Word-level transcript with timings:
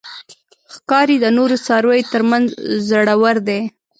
ښکاري 0.73 1.17
د 1.21 1.25
نورو 1.37 1.55
څارویو 1.65 2.09
تر 2.13 2.21
منځ 2.29 2.47
زړور 2.89 3.35
دی. 3.47 3.61